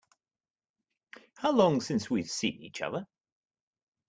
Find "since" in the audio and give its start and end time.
1.79-2.09